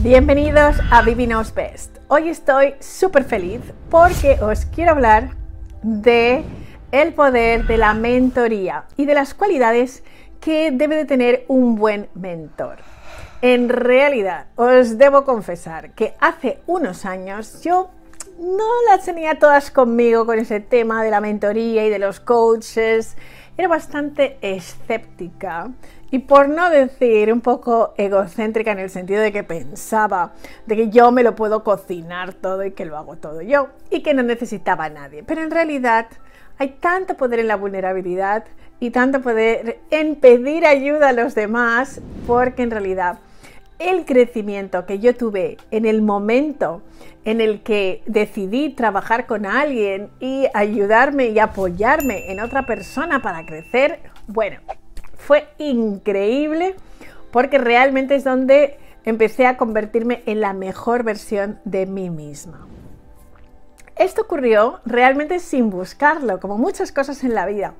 [0.00, 1.96] Bienvenidos a Vivi Knows Best.
[2.08, 5.30] Hoy estoy súper feliz porque os quiero hablar
[5.82, 6.44] de
[6.92, 10.04] el poder de la mentoría y de las cualidades
[10.38, 12.76] que debe de tener un buen mentor.
[13.40, 17.88] En realidad, os debo confesar que hace unos años yo
[18.38, 23.16] no las tenía todas conmigo con ese tema de la mentoría y de los coaches.
[23.56, 25.70] Era bastante escéptica
[26.16, 30.32] y por no decir un poco egocéntrica en el sentido de que pensaba
[30.64, 34.02] de que yo me lo puedo cocinar todo y que lo hago todo yo y
[34.02, 35.22] que no necesitaba a nadie.
[35.24, 36.06] Pero en realidad
[36.56, 38.44] hay tanto poder en la vulnerabilidad
[38.80, 43.18] y tanto poder en pedir ayuda a los demás porque en realidad
[43.78, 46.80] el crecimiento que yo tuve en el momento
[47.26, 53.44] en el que decidí trabajar con alguien y ayudarme y apoyarme en otra persona para
[53.44, 54.60] crecer, bueno,
[55.16, 56.74] fue increíble
[57.30, 62.66] porque realmente es donde empecé a convertirme en la mejor versión de mí misma.
[63.96, 67.72] Esto ocurrió realmente sin buscarlo, como muchas cosas en la vida.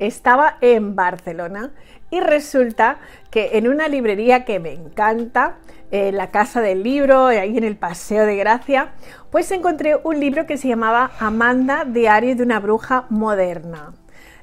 [0.00, 1.70] Estaba en Barcelona
[2.10, 2.98] y resulta
[3.30, 5.58] que en una librería que me encanta,
[5.92, 8.92] en la Casa del Libro, ahí en el Paseo de Gracia,
[9.30, 13.92] pues encontré un libro que se llamaba Amanda, Diario de una Bruja Moderna.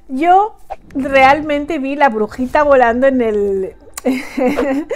[0.08, 0.56] Yo
[0.94, 3.76] realmente vi la brujita volando en el...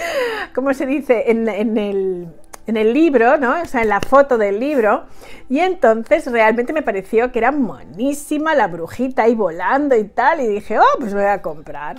[0.55, 1.25] ¿Cómo se dice?
[1.29, 2.27] En, el
[2.65, 3.61] en el libro, ¿no?
[3.61, 5.03] O sea, en la foto del libro.
[5.49, 10.41] Y entonces realmente me pareció que era monísima la brujita ahí volando y tal.
[10.41, 11.97] Y dije, oh, pues voy a comprar.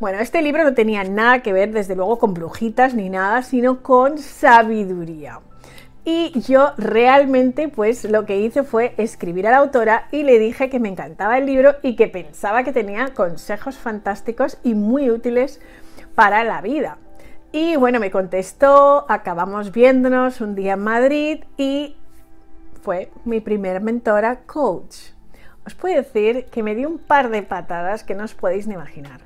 [0.00, 3.82] Bueno, este libro no tenía nada que ver, desde luego, con brujitas ni nada, sino
[3.82, 5.40] con sabiduría.
[6.06, 10.68] Y yo realmente, pues lo que hice fue escribir a la autora y le dije
[10.68, 15.62] que me encantaba el libro y que pensaba que tenía consejos fantásticos y muy útiles
[16.14, 16.98] para la vida.
[17.52, 21.96] Y bueno, me contestó, acabamos viéndonos un día en Madrid y
[22.82, 24.96] fue mi primer mentora coach.
[25.64, 28.74] Os puedo decir que me dio un par de patadas que no os podéis ni
[28.74, 29.23] imaginar.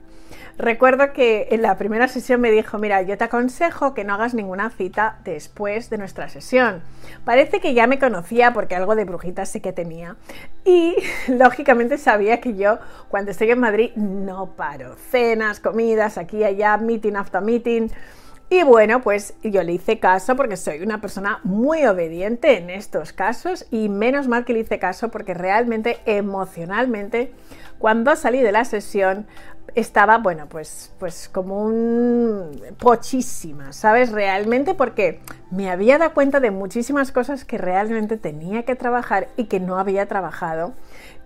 [0.58, 4.34] Recuerdo que en la primera sesión me dijo, mira, yo te aconsejo que no hagas
[4.34, 6.82] ninguna cita después de nuestra sesión.
[7.24, 10.16] Parece que ya me conocía porque algo de brujitas sí que tenía.
[10.64, 10.96] Y
[11.28, 14.96] lógicamente sabía que yo cuando estoy en Madrid no paro.
[14.96, 17.90] Cenas, comidas, aquí allá, meeting after meeting.
[18.50, 23.12] Y bueno, pues yo le hice caso porque soy una persona muy obediente en estos
[23.12, 27.32] casos y menos mal que le hice caso porque realmente emocionalmente
[27.78, 29.26] cuando salí de la sesión
[29.74, 34.12] estaba, bueno, pues, pues como un pochísima, ¿sabes?
[34.12, 35.20] Realmente porque
[35.50, 39.78] me había dado cuenta de muchísimas cosas que realmente tenía que trabajar y que no
[39.78, 40.74] había trabajado.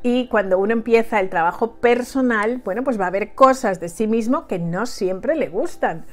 [0.02, 4.06] Y cuando uno empieza el trabajo personal, bueno, pues va a haber cosas de sí
[4.06, 6.04] mismo que no siempre le gustan.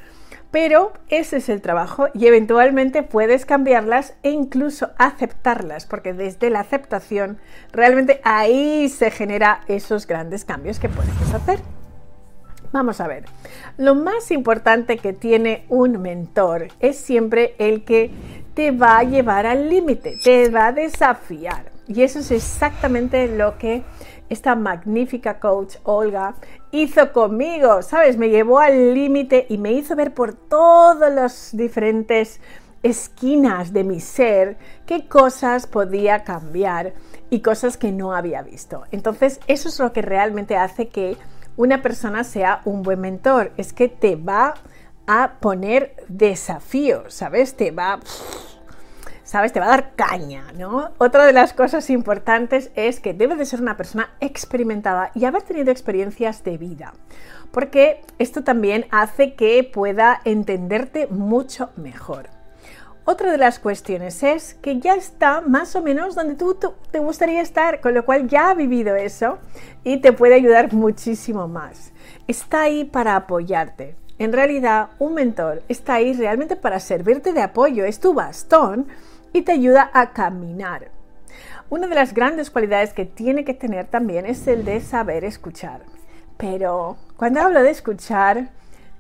[0.51, 6.61] Pero ese es el trabajo y eventualmente puedes cambiarlas e incluso aceptarlas, porque desde la
[6.61, 7.37] aceptación
[7.71, 11.59] realmente ahí se genera esos grandes cambios que puedes hacer.
[12.71, 13.25] Vamos a ver,
[13.77, 18.11] lo más importante que tiene un mentor es siempre el que
[18.53, 21.71] te va a llevar al límite, te va a desafiar.
[21.87, 23.83] Y eso es exactamente lo que
[24.29, 26.35] esta magnífica coach Olga
[26.71, 28.17] hizo conmigo, ¿sabes?
[28.17, 32.39] Me llevó al límite y me hizo ver por todas las diferentes
[32.83, 36.93] esquinas de mi ser qué cosas podía cambiar
[37.31, 38.83] y cosas que no había visto.
[38.91, 41.17] Entonces, eso es lo que realmente hace que
[41.59, 44.53] una persona sea un buen mentor, es que te va
[45.07, 47.57] a poner desafíos, ¿sabes?
[47.57, 47.99] Te va...
[49.25, 49.51] ¿sabes?
[49.51, 50.91] Te va a dar caña, ¿no?
[50.99, 55.41] Otra de las cosas importantes es que debes de ser una persona experimentada y haber
[55.41, 56.93] tenido experiencias de vida,
[57.51, 62.38] porque esto también hace que pueda entenderte mucho mejor.
[63.05, 66.57] Otra de las cuestiones es que ya está más o menos donde tú,
[66.91, 69.39] te gustaría estar, con lo cual ya ha vivido eso
[69.83, 71.91] y te puede ayudar muchísimo más.
[72.27, 73.95] Está ahí para apoyarte.
[74.19, 78.87] En realidad, un mentor está ahí realmente para servirte de apoyo, es tu bastón
[79.33, 80.91] y te ayuda a caminar.
[81.69, 85.81] Una de las grandes cualidades que tiene que tener también es el de saber escuchar.
[86.37, 88.49] Pero cuando hablo de escuchar,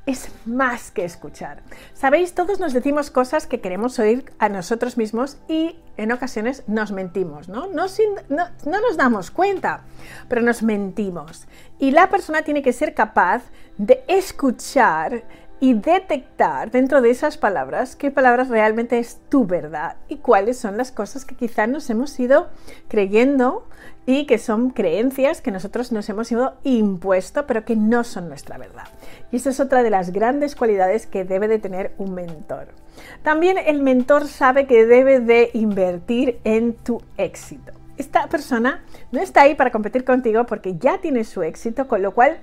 [0.09, 1.61] es más que escuchar.
[1.93, 6.91] Sabéis, todos nos decimos cosas que queremos oír a nosotros mismos y en ocasiones nos
[6.91, 7.67] mentimos, ¿no?
[7.67, 7.85] No,
[8.29, 9.81] no, nos damos cuenta,
[10.27, 11.45] pero nos mentimos.
[11.77, 13.43] Y la persona tiene que ser capaz
[13.77, 15.25] de escuchar
[15.59, 20.77] y detectar dentro de esas palabras qué palabras realmente es tu verdad y cuáles son
[20.77, 22.47] las cosas que quizás nos hemos ido
[22.87, 23.67] creyendo
[24.05, 28.57] y que son creencias que nosotros nos hemos ido impuesto pero que no son nuestra
[28.57, 28.85] verdad.
[29.31, 32.69] Y esa es otra de las grandes cualidades que debe de tener un mentor.
[33.23, 37.73] También el mentor sabe que debe de invertir en tu éxito.
[37.99, 38.81] Esta persona
[39.11, 42.39] no está ahí para competir contigo porque ya tiene su éxito, con lo cual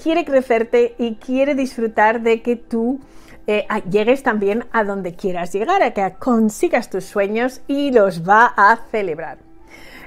[0.00, 3.00] quiere crecerte y quiere disfrutar de que tú
[3.48, 8.54] eh, llegues también a donde quieras llegar, a que consigas tus sueños y los va
[8.56, 9.38] a celebrar.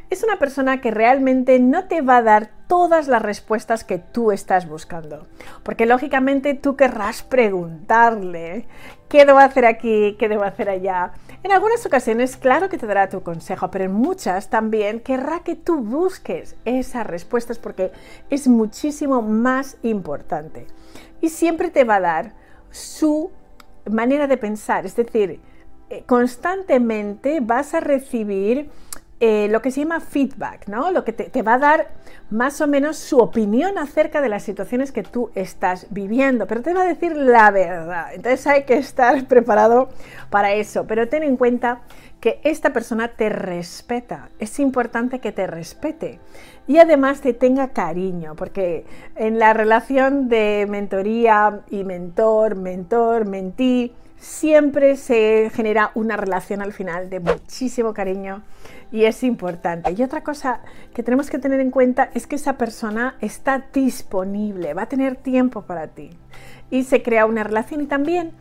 [0.10, 4.32] Es una persona que realmente no te va a dar todas las respuestas que tú
[4.32, 5.28] estás buscando.
[5.62, 8.66] Porque lógicamente tú querrás preguntarle
[9.10, 11.12] qué debo hacer aquí, qué debo hacer allá.
[11.44, 15.56] En algunas ocasiones, claro que te dará tu consejo, pero en muchas también querrá que
[15.56, 17.92] tú busques esas respuestas porque
[18.32, 20.66] es muchísimo más importante.
[21.22, 22.34] Y siempre te va a dar
[22.72, 23.30] su
[23.88, 25.40] manera de pensar, es decir,
[25.92, 28.72] eh, constantemente vas a recibir
[29.20, 30.92] eh, lo que se llama feedback, ¿no?
[30.92, 31.88] Lo que te, va a dar
[32.30, 36.74] más o menos su opinión acerca de las situaciones que tú estás viviendo, pero te
[36.74, 38.14] va a decir la verdad.
[38.14, 39.90] Entonces hay que estar preparado
[40.30, 41.82] para eso, pero ten en cuenta
[42.20, 44.30] que esta persona te respeta.
[44.40, 46.20] Es importante que te respete
[46.68, 53.94] y además te tenga cariño, porque en la relación de mentoría y mentor, mentor, mentí,
[54.24, 58.42] siempre se genera una relación al final de muchísimo cariño
[58.90, 59.92] y es importante.
[59.92, 60.62] Y otra cosa
[60.94, 65.18] que tenemos que tener en cuenta es que esa persona está disponible, va a tener
[65.18, 66.12] tiempo para ti
[66.72, 68.32] y se crea una relación y también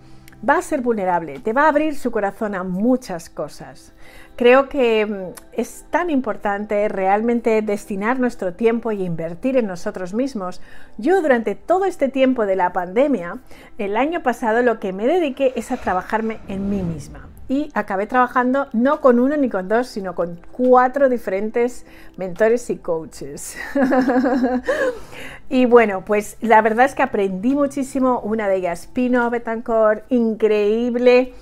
[0.49, 3.93] va a ser vulnerable, te va a abrir su corazón a muchas cosas.
[4.37, 10.61] Creo que mm, es tan importante realmente destinar nuestro tiempo y invertir en nosotros mismos.
[10.99, 13.39] Yo durante todo este tiempo de la pandemia,
[13.79, 17.32] el año pasado lo que me dediqué es a trabajarme en mí misma.
[17.49, 21.85] Y acabé trabajando no con uno ni con dos, sino con cuatro diferentes
[22.17, 23.57] mentores y coaches.
[25.51, 28.21] y bueno, pues la verdad es que aprendí muchísimo.
[28.21, 31.35] Una de ellas, Pino Betancourt, increíble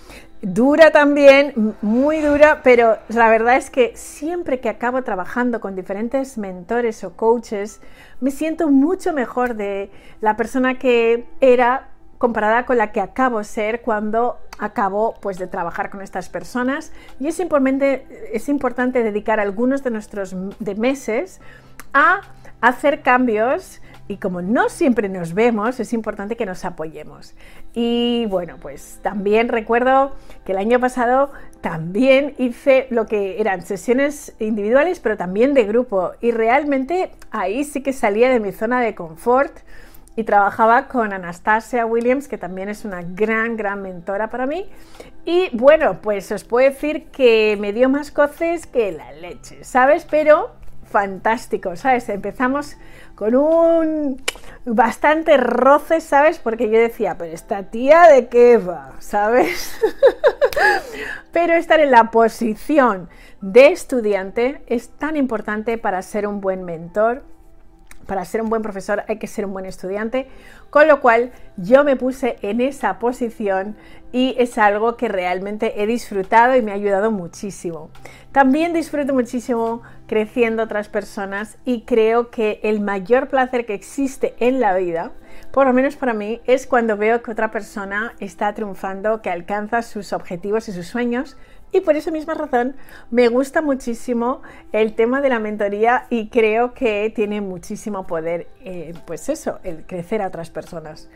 [0.42, 6.38] dura también, muy dura, pero la verdad es que siempre que acabo trabajando con diferentes
[6.38, 7.80] mentores o coaches,
[8.20, 11.89] me siento mucho mejor de la persona que era
[12.20, 16.92] comparada con la que acabo de ser cuando acabo pues de trabajar con estas personas
[17.18, 21.40] y es importante, es importante dedicar algunos de nuestros de meses
[21.94, 22.20] a
[22.60, 27.34] hacer cambios y como no siempre nos vemos, es importante que nos apoyemos.
[27.72, 30.12] Y bueno, pues también recuerdo
[30.44, 31.32] que el año pasado
[31.62, 36.10] también hice lo que eran sesiones individuales, pero también de grupo.
[36.20, 39.56] Y realmente ahí sí que salía de mi zona de confort
[40.20, 44.68] y trabajaba con Anastasia Williams, que también es una gran, gran mentora para mí.
[45.24, 50.06] Y bueno, pues os puedo decir que me dio más coces que la leche, ¿sabes?
[50.10, 50.50] Pero
[50.84, 52.10] fantástico, ¿sabes?
[52.10, 52.76] Empezamos
[53.14, 54.22] con un
[54.66, 56.38] bastante roce, ¿sabes?
[56.38, 59.80] Porque yo decía, pero esta tía de qué va, ¿sabes?
[61.32, 63.08] pero estar en la posición
[63.40, 67.24] de estudiante es tan importante para ser un buen mentor,
[68.10, 70.26] para ser un buen profesor hay que ser un buen estudiante,
[70.68, 73.76] con lo cual yo me puse en esa posición
[74.10, 77.88] y es algo que realmente he disfrutado y me ha ayudado muchísimo.
[78.32, 84.58] También disfruto muchísimo creciendo otras personas y creo que el mayor placer que existe en
[84.58, 85.12] la vida,
[85.52, 89.82] por lo menos para mí, es cuando veo que otra persona está triunfando, que alcanza
[89.82, 91.36] sus objetivos y sus sueños
[91.72, 92.74] y por esa misma razón
[93.10, 98.94] me gusta muchísimo el tema de la mentoría y creo que tiene muchísimo poder, eh,
[99.06, 101.08] pues eso, el crecer a otras personas.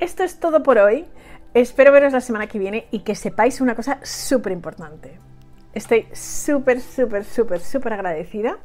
[0.00, 1.06] Esto es todo por hoy.
[1.54, 5.18] Espero veros la semana que viene y que sepáis una cosa súper importante.
[5.74, 8.58] Estoy súper, súper, súper, súper agradecida